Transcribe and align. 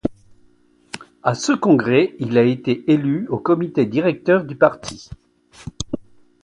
À 1.21 1.35
ce 1.35 1.51
congrès, 1.51 2.15
il 2.17 2.35
a 2.39 2.43
été 2.43 2.91
élu 2.91 3.27
au 3.27 3.37
Comité 3.37 3.85
directeur 3.85 4.45
du 4.45 4.55
parti. 4.55 5.11